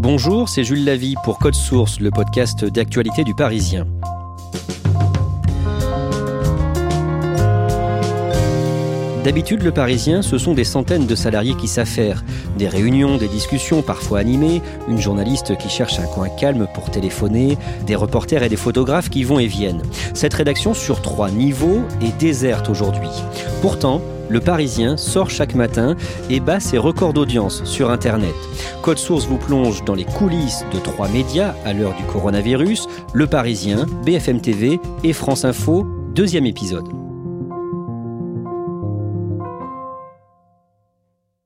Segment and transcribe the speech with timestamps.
[0.00, 3.84] Bonjour, c'est Jules Lavie pour Code Source, le podcast d'actualité du Parisien.
[9.24, 12.22] D'habitude, le Parisien, ce sont des centaines de salariés qui s'affairent.
[12.56, 17.58] Des réunions, des discussions parfois animées, une journaliste qui cherche un coin calme pour téléphoner,
[17.84, 19.82] des reporters et des photographes qui vont et viennent.
[20.14, 23.10] Cette rédaction sur trois niveaux est déserte aujourd'hui.
[23.62, 25.96] Pourtant, le Parisien sort chaque matin
[26.30, 28.34] et bat ses records d'audience sur Internet.
[28.82, 33.26] Code Source vous plonge dans les coulisses de trois médias à l'heure du coronavirus, Le
[33.26, 36.86] Parisien, BFM TV et France Info, deuxième épisode.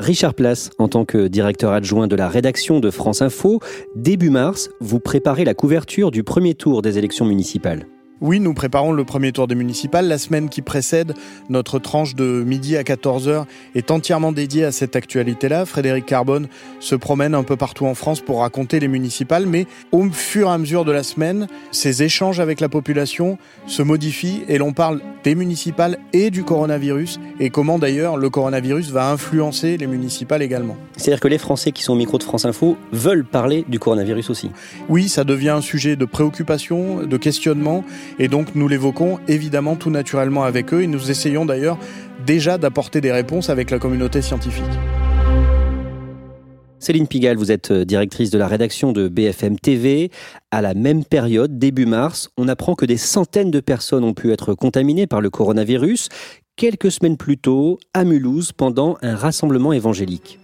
[0.00, 3.60] Richard Place, en tant que directeur adjoint de la rédaction de France Info,
[3.94, 7.86] début mars, vous préparez la couverture du premier tour des élections municipales.
[8.24, 10.06] Oui, nous préparons le premier tour des municipales.
[10.06, 11.14] La semaine qui précède,
[11.48, 15.66] notre tranche de midi à 14h est entièrement dédiée à cette actualité-là.
[15.66, 16.46] Frédéric Carbone
[16.78, 20.52] se promène un peu partout en France pour raconter les municipales, mais au fur et
[20.52, 25.00] à mesure de la semaine, ces échanges avec la population se modifient et l'on parle
[25.24, 30.76] des municipales et du coronavirus et comment d'ailleurs le coronavirus va influencer les municipales également.
[30.96, 34.30] C'est-à-dire que les Français qui sont au micro de France Info veulent parler du coronavirus
[34.30, 34.52] aussi.
[34.88, 37.82] Oui, ça devient un sujet de préoccupation, de questionnement
[38.18, 41.78] et donc nous l'évoquons évidemment tout naturellement avec eux et nous essayons d'ailleurs
[42.26, 44.64] déjà d'apporter des réponses avec la communauté scientifique.
[46.78, 50.10] Céline Pigalle, vous êtes euh, directrice de la rédaction de BFM TV.
[50.50, 54.32] À la même période, début mars, on apprend que des centaines de personnes ont pu
[54.32, 56.08] être contaminées par le coronavirus
[56.56, 60.40] quelques semaines plus tôt à Mulhouse pendant un rassemblement évangélique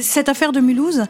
[0.00, 1.04] cette affaire de Mulhouse,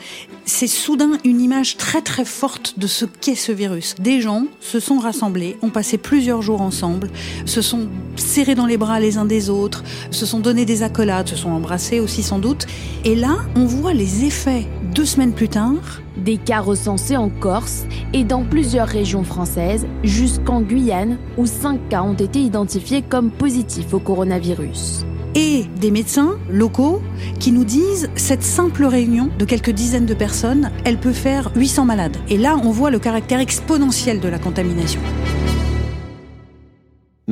[0.45, 3.95] c'est soudain une image très très forte de ce qu'est ce virus.
[3.99, 7.11] Des gens se sont rassemblés, ont passé plusieurs jours ensemble,
[7.47, 11.29] se sont serrés dans les bras les uns des autres, se sont donné des accolades,
[11.29, 12.67] se sont embrassés aussi sans doute.
[13.05, 16.01] Et là, on voit les effets deux semaines plus tard.
[16.17, 22.03] Des cas recensés en Corse et dans plusieurs régions françaises, jusqu'en Guyane, où cinq cas
[22.03, 27.03] ont été identifiés comme positifs au coronavirus et des médecins locaux
[27.39, 31.85] qui nous disent cette simple réunion de quelques dizaines de personnes, elle peut faire 800
[31.85, 32.17] malades.
[32.29, 35.01] Et là, on voit le caractère exponentiel de la contamination.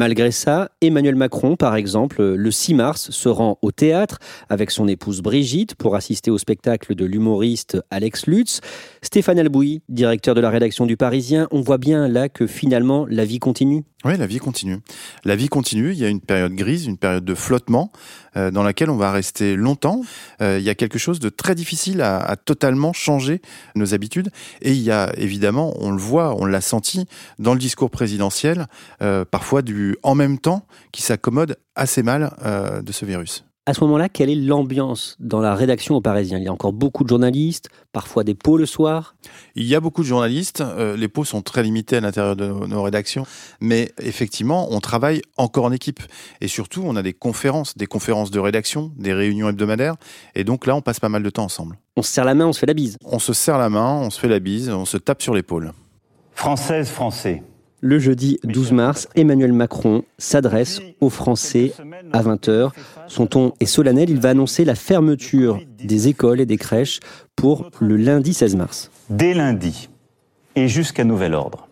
[0.00, 4.18] Malgré ça, Emmanuel Macron, par exemple, le 6 mars, se rend au théâtre
[4.48, 8.62] avec son épouse Brigitte pour assister au spectacle de l'humoriste Alex Lutz.
[9.02, 13.26] Stéphane Albouy, directeur de la rédaction du Parisien, on voit bien là que finalement la
[13.26, 13.84] vie continue.
[14.06, 14.78] Oui, la vie continue.
[15.24, 15.92] La vie continue.
[15.92, 17.92] Il y a une période grise, une période de flottement
[18.34, 20.00] euh, dans laquelle on va rester longtemps.
[20.40, 23.42] Euh, il y a quelque chose de très difficile à, totalement changer
[23.74, 24.30] nos habitudes.
[24.62, 27.04] Et il y a évidemment, on le voit, on l'a senti
[27.38, 28.68] dans le discours présidentiel,
[29.02, 33.44] euh, parfois du en même temps qui s'accommode assez mal euh, de ce virus.
[33.66, 36.72] À ce moment-là, quelle est l'ambiance dans la rédaction au Parisien Il y a encore
[36.72, 39.14] beaucoup de journalistes, parfois des pots le soir?
[39.54, 42.46] Il y a beaucoup de journalistes, euh, les pots sont très limités à l'intérieur de
[42.46, 43.26] nos, nos, rédactions,
[43.60, 46.00] mais effectivement, on travaille encore en équipe.
[46.40, 49.96] Et surtout, on a des conférences, des conférences de rédaction, des réunions hebdomadaires,
[50.34, 51.78] et donc là, on passe pas mal de temps ensemble.
[51.96, 54.00] On se serre la main, on se fait la bise On se serre la main,
[54.00, 55.74] on se fait la bise, on se tape sur l'épaule.
[56.32, 57.42] Française, Français.
[57.82, 61.72] Le jeudi 12 mars, Emmanuel Macron s'adresse aux Français
[62.12, 62.70] à 20h.
[63.08, 67.00] Son ton est solennel, il va annoncer la fermeture des écoles et des crèches
[67.36, 68.90] pour le lundi 16 mars.
[69.08, 69.88] Dès lundi
[70.56, 71.68] et jusqu'à nouvel ordre,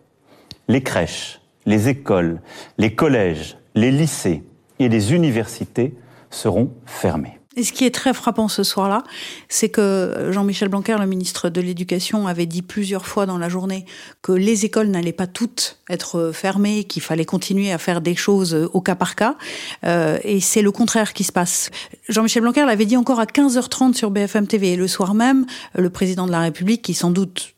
[0.67, 2.41] les crèches, les écoles,
[2.77, 4.43] les collèges, les lycées
[4.79, 5.93] et les universités
[6.31, 7.38] seront fermés.
[7.55, 9.03] Et ce qui est très frappant ce soir-là,
[9.47, 13.85] c'est que Jean-Michel Blanquer, le ministre de l'Éducation, avait dit plusieurs fois dans la journée
[14.21, 18.53] que les écoles n'allaient pas toutes être fermées, qu'il fallait continuer à faire des choses
[18.71, 19.35] au cas par cas.
[19.83, 21.71] Euh, et c'est le contraire qui se passe.
[22.07, 24.73] Jean-Michel Blanquer l'avait dit encore à 15h30 sur BFM TV.
[24.73, 27.55] Et le soir même, le président de la République, qui sans doute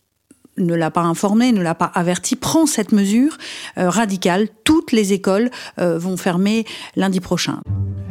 [0.62, 3.38] ne l'a pas informé, ne l'a pas averti, prend cette mesure
[3.78, 4.48] euh, radicale.
[4.64, 5.50] Toutes les écoles
[5.80, 6.66] euh, vont fermer
[6.96, 7.62] lundi prochain.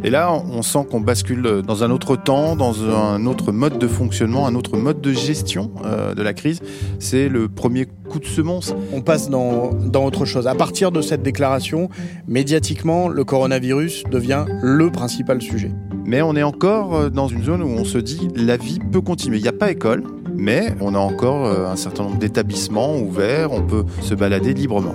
[0.02, 3.87] Et là, on sent qu'on bascule dans un autre temps, dans un autre mode de
[3.87, 6.61] fonctionnement, un autre mode de gestion euh, de la crise.
[6.99, 8.75] C'est le premier coup de semonce.
[8.94, 10.47] On passe dans, dans autre chose.
[10.47, 11.91] À partir de cette déclaration,
[12.26, 15.70] médiatiquement, le coronavirus devient le principal sujet.
[16.06, 19.37] Mais on est encore dans une zone où on se dit la vie peut continuer.
[19.37, 20.02] Il n'y a pas école,
[20.41, 24.95] mais on a encore un certain nombre d'établissements ouverts, on peut se balader librement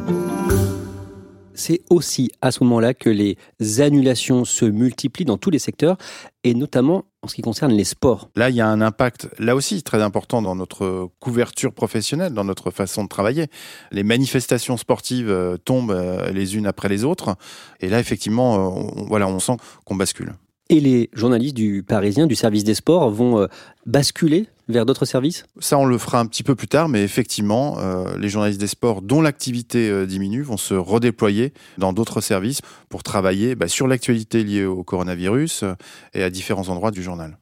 [1.56, 3.38] c'est aussi à ce moment-là que les
[3.80, 5.98] annulations se multiplient dans tous les secteurs,
[6.44, 8.30] et notamment en ce qui concerne les sports.
[8.36, 12.44] Là, il y a un impact, là aussi, très important dans notre couverture professionnelle, dans
[12.44, 13.48] notre façon de travailler.
[13.92, 17.36] Les manifestations sportives euh, tombent euh, les unes après les autres,
[17.80, 20.34] et là, effectivement, euh, on, voilà, on sent qu'on bascule.
[20.70, 23.48] Et les journalistes du Parisien, du service des sports, vont
[23.86, 25.46] basculer vers d'autres services?
[25.60, 28.68] Ça, on le fera un petit peu plus tard, mais effectivement, euh, les journalistes des
[28.68, 33.88] sports dont l'activité euh, diminue vont se redéployer dans d'autres services pour travailler bah, sur
[33.88, 35.74] l'actualité liée au coronavirus euh,
[36.14, 37.38] et à différents endroits du journal.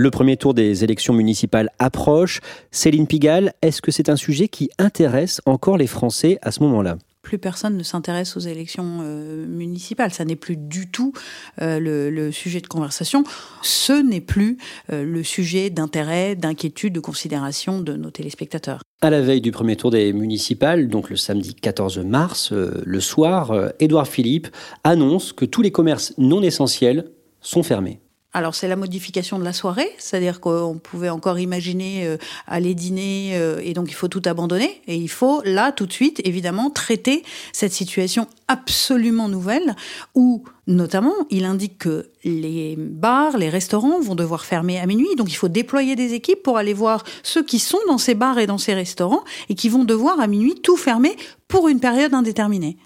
[0.00, 2.38] Le premier tour des élections municipales approche.
[2.70, 6.98] Céline Pigalle, est-ce que c'est un sujet qui intéresse encore les Français à ce moment-là?
[7.28, 10.14] Plus personne ne s'intéresse aux élections euh, municipales.
[10.14, 11.12] Ça n'est plus du tout
[11.60, 13.22] euh, le, sujet de conversation.
[13.60, 14.56] Ce n'est plus
[14.90, 18.80] euh, le sujet d'intérêt, d'inquiétude, de considération de nos téléspectateurs.
[19.02, 23.52] À la veille du premier tour des municipales, donc le samedi 14 mars, le soir,
[23.78, 24.48] Édouard Philippe
[24.82, 27.10] annonce que tous les commerces non essentiels
[27.42, 28.00] sont fermés.
[28.38, 33.32] Alors c'est la modification de la soirée, c'est-à-dire qu'on pouvait encore imaginer euh, aller dîner
[33.32, 34.80] euh, et donc il faut tout abandonner.
[34.86, 39.74] Et il faut là tout de suite évidemment traiter cette situation absolument nouvelle
[40.14, 45.32] où notamment il indique que les bars, les restaurants vont devoir fermer à minuit donc
[45.32, 48.46] il faut déployer des équipes pour aller voir ceux qui sont dans ces bars et
[48.46, 51.16] dans ces restaurants et qui vont devoir à minuit tout fermer
[51.48, 52.76] pour une période indéterminée.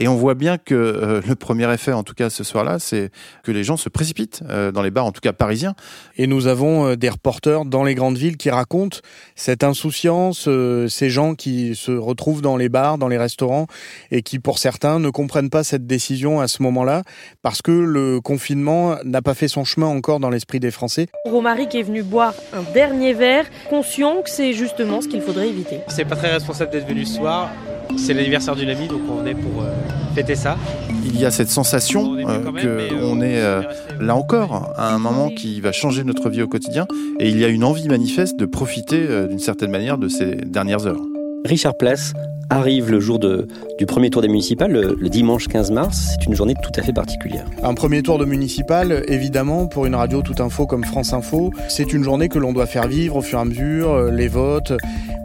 [0.00, 3.10] Et on voit bien que euh, le premier effet, en tout cas ce soir-là, c'est
[3.42, 5.74] que les gens se précipitent euh, dans les bars, en tout cas parisiens.
[6.16, 8.98] Et nous avons euh, des reporters dans les grandes villes qui racontent
[9.36, 10.48] cette insouciance,
[10.88, 13.66] ces gens qui se retrouvent dans les bars, dans les restaurants,
[14.10, 17.02] et qui pour certains ne comprennent pas cette décision à ce moment-là,
[17.42, 21.08] parce que le confinement n'a pas fait son chemin encore dans l'esprit des Français.
[21.24, 25.80] Romaric est venu boire un dernier verre, conscient que c'est justement ce qu'il faudrait éviter.
[25.88, 27.50] C'est pas très responsable d'être venu ce soir.
[27.96, 29.70] C'est l'anniversaire d'une amie, donc on est pour euh,
[30.14, 30.56] fêter ça.
[31.04, 33.62] Il y a cette sensation qu'on est, euh, euh,
[34.00, 36.86] là encore à un moment qui va changer notre vie au quotidien,
[37.18, 40.86] et il y a une envie manifeste de profiter d'une certaine manière de ces dernières
[40.86, 41.00] heures.
[41.44, 42.12] Richard Place,
[42.50, 43.46] arrive le jour de,
[43.78, 46.10] du premier tour des municipales, le, dimanche 15 mars.
[46.10, 47.46] C'est une journée tout à fait particulière.
[47.62, 51.92] Un premier tour de municipales, évidemment, pour une radio tout info comme France Info, c'est
[51.92, 54.72] une journée que l'on doit faire vivre au fur et à mesure, euh, les votes.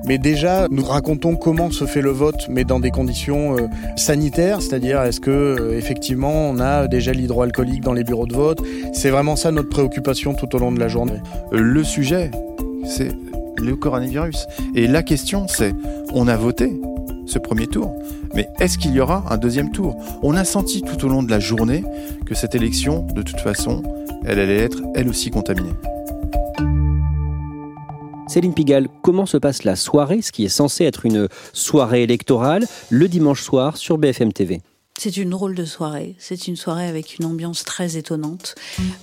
[0.07, 4.62] Mais déjà, nous racontons comment se fait le vote, mais dans des conditions euh, sanitaires,
[4.62, 8.62] c'est-à-dire est-ce que euh, effectivement on a déjà l'hydroalcoolique dans les bureaux de vote?
[8.94, 11.19] C'est vraiment ça notre préoccupation tout au long de la journée.
[11.51, 12.30] Le sujet,
[12.86, 13.12] c'est
[13.57, 14.45] le coronavirus.
[14.75, 15.74] Et la question, c'est,
[16.13, 16.80] on a voté,
[17.25, 17.95] ce premier tour.
[18.33, 19.98] Mais est-ce qu'il y aura un deuxième tour?
[20.22, 21.83] On a senti tout au long de la journée
[22.26, 23.83] que cette élection, de toute façon,
[24.26, 25.73] elle allait être elle aussi contaminée.
[28.28, 32.66] Céline Pigalle, comment se passe la soirée, ce qui est censé être une soirée électorale,
[32.90, 34.61] le dimanche soir sur BFM TV
[34.97, 36.16] c'est une drôle de soirée.
[36.19, 38.56] C'est une soirée avec une ambiance très étonnante.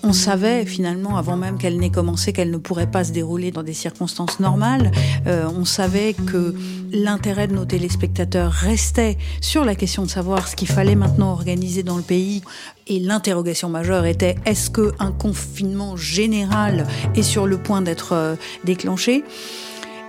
[0.03, 3.63] On savait finalement, avant même qu'elle n'ait commencé, qu'elle ne pourrait pas se dérouler dans
[3.63, 4.91] des circonstances normales.
[5.27, 6.55] Euh, on savait que
[6.93, 11.83] l'intérêt de nos téléspectateurs restait sur la question de savoir ce qu'il fallait maintenant organiser
[11.83, 12.43] dans le pays.
[12.87, 18.35] Et l'interrogation majeure était est-ce qu'un confinement général est sur le point d'être euh,
[18.65, 19.25] déclenché?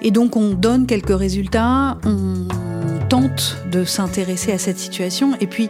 [0.04, 1.98] Et donc on donne quelques résultats.
[2.06, 2.48] On
[3.08, 5.36] tente de s'intéresser à cette situation.
[5.40, 5.70] Et puis,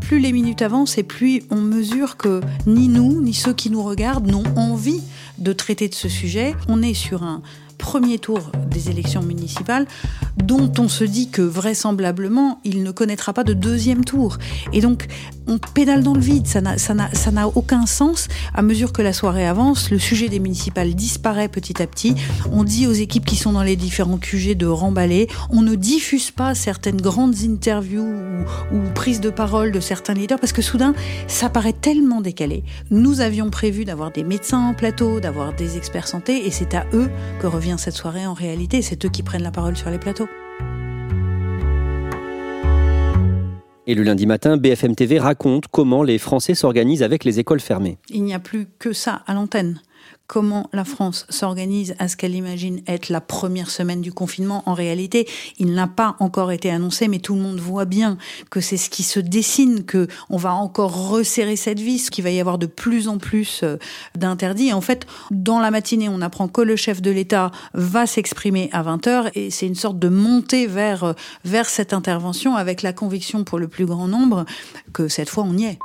[0.00, 3.82] plus les minutes avancent et plus on mesure que ni nous, ni ceux qui nous
[3.82, 5.00] regardent n'ont envie
[5.38, 6.54] de traiter de ce sujet.
[6.68, 7.42] On est sur un
[7.78, 9.86] premier tour des élections municipales
[10.36, 14.38] dont on se dit que vraisemblablement il ne connaîtra pas de deuxième tour.
[14.72, 15.06] Et donc
[15.46, 18.28] on pédale dans le vide, ça n'a aucun sens.
[18.54, 22.14] À mesure que la soirée avance, le sujet des municipales disparaît petit à petit.
[22.52, 25.28] On dit aux équipes qui sont dans les différents QG de remballer.
[25.50, 30.38] On ne diffuse pas certaines grandes interviews ou, ou prises de parole de certains leaders
[30.38, 30.94] parce que soudain,
[31.26, 32.64] ça paraît tellement décalé.
[32.90, 36.86] Nous avions prévu d'avoir des médecins en plateau, d'avoir des experts santé, et c'est à
[36.92, 37.10] eux
[37.40, 38.82] que revient cette soirée en réalité.
[38.82, 40.28] C'est eux qui prennent la parole sur les plateaux.
[43.86, 47.98] Et le lundi matin, BFM TV raconte comment les Français s'organisent avec les écoles fermées.
[48.08, 49.80] Il n'y a plus que ça à l'antenne
[50.26, 54.62] comment la France s'organise à ce qu'elle imagine être la première semaine du confinement.
[54.66, 55.28] En réalité,
[55.58, 58.16] il n'a pas encore été annoncé, mais tout le monde voit bien
[58.50, 62.30] que c'est ce qui se dessine, que on va encore resserrer cette vis, qu'il va
[62.30, 63.76] y avoir de plus en plus euh,
[64.16, 64.72] d'interdits.
[64.72, 68.82] en fait, dans la matinée, on apprend que le chef de l'État va s'exprimer à
[68.82, 71.12] 20h et c'est une sorte de montée vers, euh,
[71.44, 74.44] vers cette intervention avec la conviction pour le plus grand nombre
[74.92, 75.78] que cette fois on y est.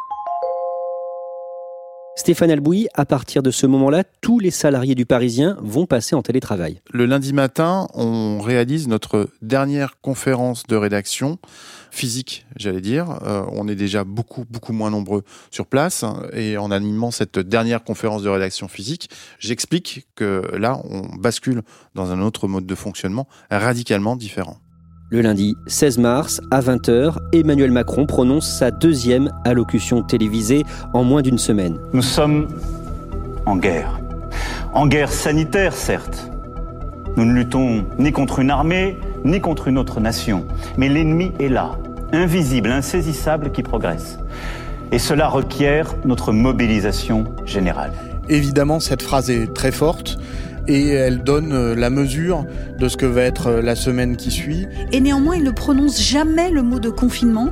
[2.19, 6.21] Stéphane Albouy, à partir de ce moment-là, tous les salariés du Parisien vont passer en
[6.21, 6.81] télétravail.
[6.91, 11.39] Le lundi matin, on réalise notre dernière conférence de rédaction
[11.91, 13.19] physique, j'allais dire.
[13.25, 16.03] Euh, on est déjà beaucoup, beaucoup moins nombreux sur place.
[16.33, 19.09] Et en animant cette dernière conférence de rédaction physique,
[19.39, 21.61] j'explique que là, on bascule
[21.95, 24.57] dans un autre mode de fonctionnement radicalement différent.
[25.11, 31.23] Le lundi 16 mars, à 20h, Emmanuel Macron prononce sa deuxième allocution télévisée en moins
[31.23, 31.79] d'une semaine.
[31.93, 32.47] Nous sommes
[33.47, 33.99] en guerre.
[34.71, 36.29] En guerre sanitaire, certes.
[37.17, 40.45] Nous ne luttons ni contre une armée, ni contre une autre nation.
[40.77, 41.71] Mais l'ennemi est là,
[42.13, 44.19] invisible, insaisissable, qui progresse.
[44.91, 47.93] Et cela requiert notre mobilisation générale.
[48.27, 50.19] Évidemment, cette phrase est très forte
[50.69, 52.45] et elle donne euh, la mesure
[52.77, 54.67] de ce que va être euh, la semaine qui suit.
[54.91, 57.49] Et néanmoins, il ne prononce jamais le mot de confinement,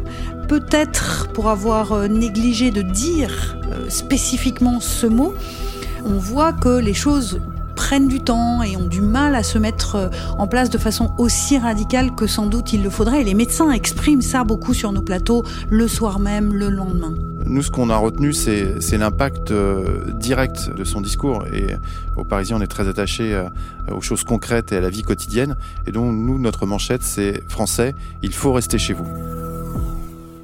[0.48, 3.58] peut-être pour avoir euh, négligé de dire
[3.90, 5.34] spécifiquement ce mot.
[6.06, 7.42] On voit que les choses
[7.76, 11.58] prennent du temps et ont du mal à se mettre en place de façon aussi
[11.58, 13.22] radicale que sans doute il le faudrait.
[13.22, 17.14] Et les médecins expriment ça beaucoup sur nos plateaux le soir même, le lendemain.
[17.50, 21.46] Nous, ce qu'on a retenu, c'est l'impact euh, direct de son discours.
[21.48, 21.68] Et
[22.18, 23.48] aux Parisiens, on est très attachés euh,
[23.90, 25.56] aux choses concrètes et à la vie quotidienne.
[25.86, 29.06] Et donc, nous, notre manchette, c'est français, il faut rester chez vous.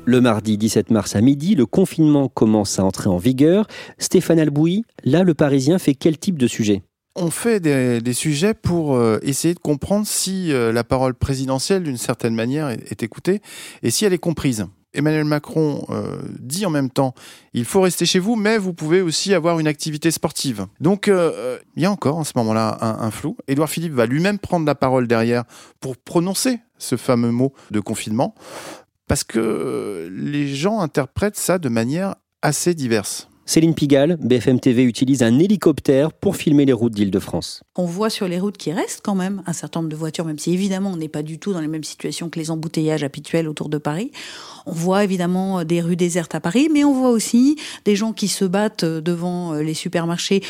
[0.05, 3.67] Le mardi 17 mars à midi, le confinement commence à entrer en vigueur.
[3.97, 6.83] Stéphane Albouy, là, le Parisien fait quel type de sujet?
[7.15, 12.33] On fait des, sujets pour euh, essayer de comprendre si la parole présidentielle, d'une certaine
[12.33, 13.41] manière, est écoutée
[13.83, 14.65] et si elle est comprise.
[14.93, 17.13] Emmanuel Macron euh, dit en même temps
[17.53, 20.67] il faut rester chez vous, mais vous pouvez aussi avoir une activité sportive.
[20.79, 23.37] Donc euh, il y a encore à ce moment-là un, flou.
[23.47, 25.43] Édouard Philippe va lui-même prendre la parole derrière
[25.79, 28.35] pour prononcer ce fameux mot de confinement,
[29.07, 33.29] parce que euh, les gens interprètent ça de manière assez diverse.
[33.45, 37.61] Céline Pigalle, BFM TV utilise un hélicoptère pour filmer les routes d'Île-de-France.
[37.75, 40.39] On voit sur les routes qu'il reste quand même un certain nombre de voitures, même
[40.39, 43.49] si évidemment on n'est pas du tout dans les mêmes situations que les embouteillages habituels
[43.49, 44.11] autour de Paris.
[44.65, 48.29] On voit évidemment des rues désertes à Paris, mais on voit aussi des gens qui
[48.29, 50.41] se battent devant les supermarchés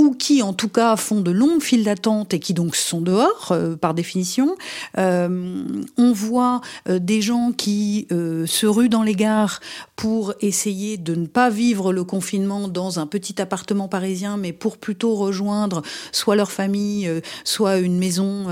[0.00, 3.48] ou qui en tout cas font de longues files d'attente et qui donc sont dehors
[3.50, 4.56] euh, par définition.
[4.96, 5.62] Euh,
[5.98, 9.60] on voit euh, des gens qui se ruent dans les gares
[9.94, 14.78] pour essayer de ne pas vivre le confinement dans un petit appartement parisien, mais pour
[14.78, 17.10] plutôt rejoindre soit leur famille,
[17.44, 18.46] soit une maison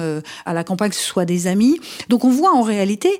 [0.44, 1.80] à la campagne, soit des amis.
[2.08, 3.10] Donc on voit en réalité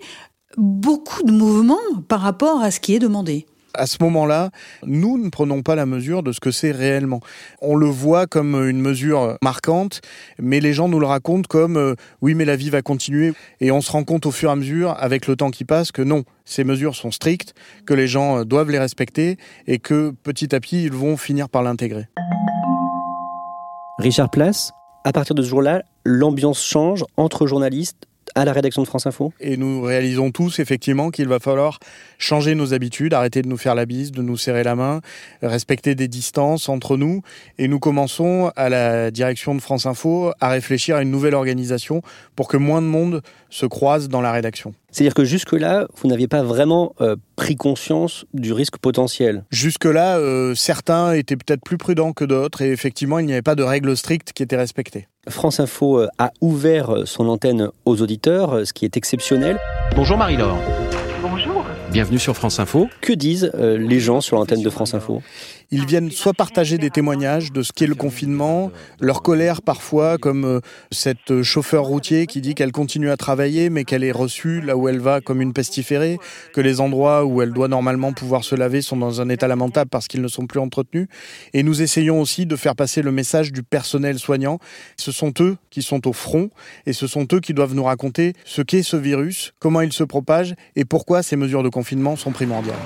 [0.59, 1.77] beaucoup de mouvements
[2.09, 4.51] par rapport à ce qui est demandé à ce moment-là,
[4.85, 7.21] nous ne prenons pas la mesure de ce que c'est réellement.
[7.61, 10.01] On le voit comme une mesure marquante,
[10.39, 13.33] mais les gens nous le racontent comme euh, oui, mais la vie va continuer.
[13.61, 15.93] Et on se rend compte au fur et à mesure, avec le temps qui passe,
[15.93, 17.55] que non, ces mesures sont strictes,
[17.87, 21.49] que les gens euh, doivent les respecter et que petit à petit, ils vont finir
[21.49, 22.09] par l'intégrer.
[23.99, 24.73] Richard Place,
[25.05, 29.33] à partir de ce jour-là, l'ambiance change entre journalistes, à la rédaction de France Info
[29.41, 31.79] Et nous réalisons tous effectivement qu'il va falloir
[32.19, 35.01] changer nos habitudes, arrêter de nous faire la bise, de nous serrer la main,
[35.43, 37.23] respecter des distances entre nous.
[37.59, 42.03] Et nous commençons à la direction de France Info à réfléchir à une nouvelle organisation
[42.37, 44.75] pour que moins de monde se croise dans la rédaction.
[44.91, 50.55] C'est-à-dire que jusque-là, vous n'aviez pas vraiment euh, pris conscience du risque potentiel Jusque-là, euh,
[50.55, 53.97] certains étaient peut-être plus prudents que d'autres et effectivement, il n'y avait pas de règles
[53.97, 55.07] strictes qui étaient respectées.
[55.29, 59.59] France Info euh, a ouvert son antenne aux auditeurs, ce qui est exceptionnel.
[59.95, 60.59] Bonjour Marie-Laure.
[61.21, 61.67] Bonjour.
[61.93, 62.89] Bienvenue sur France Info.
[63.03, 65.23] Que disent les gens sur l'antenne de France Info?
[65.71, 68.71] Ils viennent soit partager des témoignages de ce qu'est le confinement,
[69.01, 70.61] leur colère parfois, comme euh,
[70.91, 74.89] cette chauffeur routier qui dit qu'elle continue à travailler mais qu'elle est reçue là où
[74.89, 76.19] elle va comme une pestiférée,
[76.55, 79.91] que les endroits où elle doit normalement pouvoir se laver sont dans un état lamentable
[79.91, 81.07] parce qu'ils ne sont plus entretenus.
[81.53, 84.61] Et nous essayons aussi de faire passer le message du personnel soignant.
[84.97, 86.49] Ce sont eux qui sont au front
[86.87, 90.05] et ce sont eux qui doivent nous raconter ce qu'est ce virus, comment il se
[90.05, 92.77] propage et pourquoi ces mesures de confinement sont primordiales.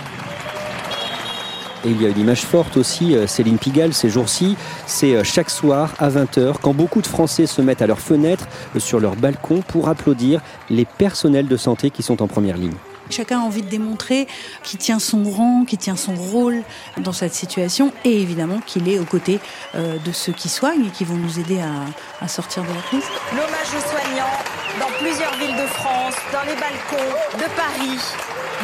[1.85, 5.25] Et il y a une image forte aussi, euh, Céline Pigalle, ces jours-ci, c'est euh,
[5.25, 8.47] chaque soir à 20h, quand beaucoup de Français se mettent à leurs fenêtres,
[8.77, 12.75] euh, sur leurs balcons, pour applaudir les personnels de santé qui sont en première ligne.
[13.11, 14.29] Chacun a envie de démontrer
[14.63, 16.63] qu'il tient son rang, qu'il tient son rôle
[16.99, 19.39] dans cette situation et évidemment qu'il est aux côtés
[19.75, 23.05] de ceux qui soignent et qui vont nous aider à, à sortir de la crise.
[23.33, 24.39] L'hommage aux soignants
[24.81, 27.99] dans plusieurs villes de France, dans les balcons de Paris,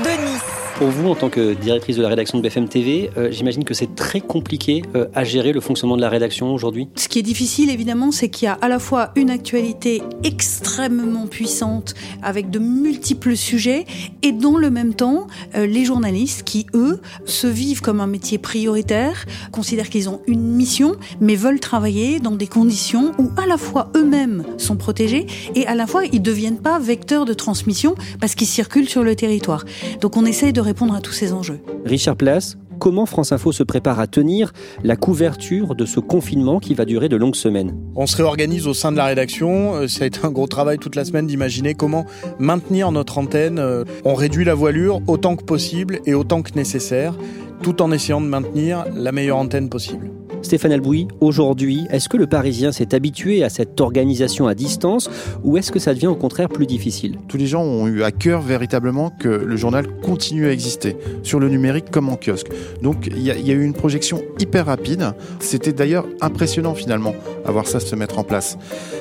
[0.03, 0.68] de Nice.
[0.79, 3.75] Pour vous, en tant que directrice de la rédaction de BFM TV, euh, j'imagine que
[3.75, 6.87] c'est très compliqué euh, à gérer le fonctionnement de la rédaction aujourd'hui.
[6.95, 11.27] Ce qui est difficile, évidemment, c'est qu'il y a à la fois une actualité extrêmement
[11.27, 13.87] puissante avec de multiples sujets
[14.23, 18.39] et dans le même temps, euh, les journalistes qui, eux, se vivent comme un métier
[18.39, 23.59] prioritaire, considèrent qu'ils ont une mission, mais veulent travailler dans des conditions où à la
[23.59, 27.97] fois eux-mêmes sont protégés et à la fois ils ne deviennent pas vecteurs de transmission
[28.21, 29.65] parce qu'ils circulent sur le territoire.
[30.01, 31.61] Donc on essaye de répondre à tous ces enjeux.
[31.85, 34.53] Richard Place, comment France Info se prépare à tenir
[34.85, 37.75] la couverture de ce confinement qui va durer de longues semaines?
[37.97, 39.75] On se réorganise au sein de la rédaction.
[39.75, 42.05] Euh, ça a été un gros travail toute la semaine d'imaginer comment
[42.39, 43.59] maintenir notre antenne.
[43.59, 47.15] Euh, on réduit la voilure autant que possible et autant que nécessaire,
[47.63, 50.11] tout en essayant de maintenir la meilleure antenne possible.
[50.43, 55.11] Stéphane Albouy, aujourd'hui, est-ce que le Parisien s'est habitué à cette organisation à distance
[55.43, 57.19] ou est-ce que ça devient au contraire plus difficile?
[57.29, 61.41] Tous les gens ont eu à cœur véritablement que le journal continue à exister, sur
[61.41, 62.49] le numérique comme en kiosque.
[62.83, 65.13] Donc il y, a eu une projection hyper rapide.
[65.41, 67.15] C'était d'ailleurs impressionnant finalement
[67.45, 68.59] à voir ça se mettre en place.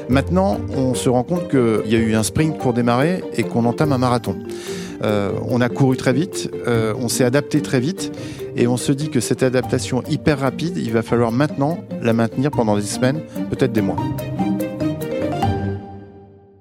[0.09, 3.65] Maintenant, on se rend compte qu'il y a eu un sprint pour démarrer et qu'on
[3.65, 4.35] entame un marathon.
[5.03, 8.11] Euh, on a couru très vite, euh, on s'est adapté très vite
[8.55, 12.51] et on se dit que cette adaptation hyper rapide, il va falloir maintenant la maintenir
[12.51, 13.97] pendant des semaines, peut-être des mois.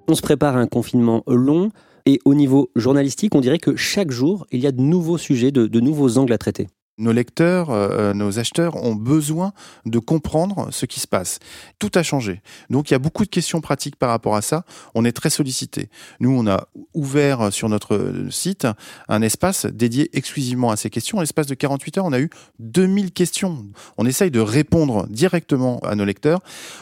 [0.08, 1.70] On se prépare à un confinement long
[2.04, 5.50] et au niveau journalistique, on dirait que chaque jour, il y a de nouveaux sujets,
[5.50, 9.52] de, nouveaux angles à traiter nos lecteurs, euh, nos acheteurs ont besoin
[9.84, 11.38] de comprendre ce qui se passe.
[11.78, 12.40] Tout a changé.
[12.70, 14.64] Donc il y a beaucoup de questions pratiques par rapport à ça.
[14.94, 15.90] On est très sollicité.
[16.20, 18.66] Nous, on a ouvert sur notre site
[19.08, 21.18] un espace dédié exclusivement à ces questions.
[21.18, 23.66] En l'espace de 48 heures, on a eu 2000 questions.
[23.98, 26.40] On essaye de répondre directement à nos lecteurs.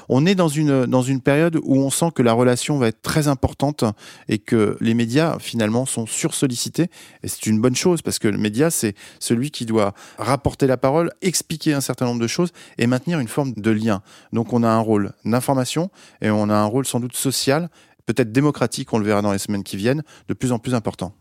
[0.08, 3.02] On est dans une, dans une période où on sent que la relation va être
[3.02, 3.84] très importante
[4.28, 6.88] et que les médias, finalement, sont sursollicités.
[7.22, 10.76] Et c'est une bonne chose parce que le média, c'est celui qui doit rapporter la
[10.76, 14.02] parole, expliquer un certain nombre de choses et maintenir une forme de lien.
[14.32, 15.90] Donc on a un rôle d'information
[16.20, 17.68] et on a un rôle sans doute social,
[18.06, 21.12] peut-être démocratique, on le verra dans les semaines qui viennent, de plus en plus important.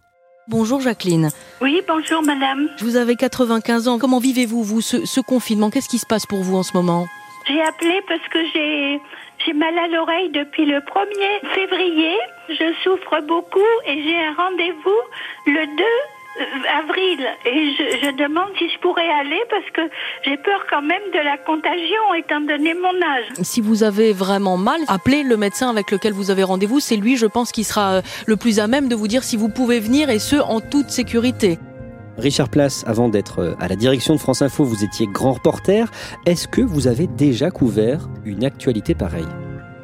[0.49, 1.29] Bonjour Jacqueline.
[1.61, 2.67] Oui, bonjour madame.
[2.79, 3.97] Vous avez 95 ans.
[3.97, 5.69] Comment vivez-vous, vous, ce, confinement?
[5.69, 7.07] Qu'est-ce qui se passe pour vous en ce moment?
[7.47, 9.01] J'ai appelé parce que j'ai,
[9.45, 12.15] j'ai mal à l'oreille depuis le 1er février.
[12.49, 15.01] Je souffre beaucoup et j'ai un rendez-vous
[15.47, 16.22] le 2 euh,
[16.79, 19.81] avril et je, demande si je pourrais aller parce que
[20.25, 23.25] j'ai peur quand même de la contagion étant donné mon âge.
[23.41, 26.79] Si vous avez vraiment mal, appelez le médecin avec lequel vous avez rendez-vous.
[26.79, 29.37] C'est lui, je pense, qui sera euh, le plus à même de vous dire si
[29.37, 31.59] vous pouvez venir et ce en toute sécurité.
[32.17, 35.91] Richard Place, avant d'être euh, à la direction de France Info, vous étiez grand reporter.
[36.25, 39.27] Est-ce que vous avez déjà couvert une actualité pareille?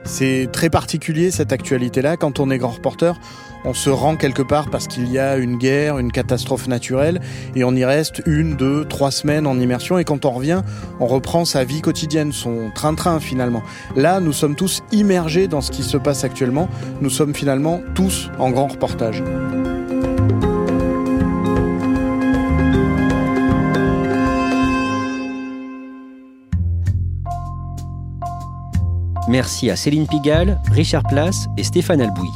[0.04, 2.18] C'est très particulier cette actualité-là.
[2.18, 3.20] Quand on est grand reporter,
[3.66, 7.22] on se rend quelque part parce qu'il y a une guerre, une catastrophe naturelle,
[7.56, 10.62] et on y reste une, deux, trois semaines en immersion, et quand on revient,
[11.00, 13.64] on reprend sa vie quotidienne, son train-train finalement.
[13.96, 16.68] Là, nous sommes tous immergés dans ce qui se passe actuellement,
[17.02, 19.24] nous sommes finalement tous en grand reportage.
[29.30, 32.30] Merci à Céline Pigalle, Richard Place et Stéphane Albouy.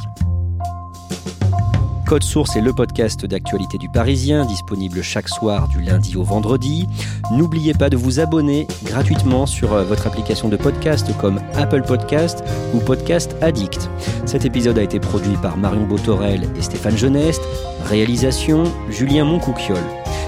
[2.06, 6.86] Code Source est le podcast d'actualité du Parisien, disponible chaque soir du lundi au vendredi.
[7.32, 12.44] N'oubliez pas de vous abonner gratuitement sur euh, votre application de podcast comme Apple Podcast
[12.74, 13.88] ou Podcast Addict.
[14.26, 17.42] Cet épisode a été produit par Marion Botorel et Stéphane Geneste.
[17.86, 19.82] Réalisation Julien Moncouquiol.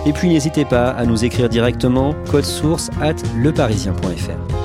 [0.06, 4.55] Et puis n'hésitez pas à nous écrire directement code source at leparisien.fr.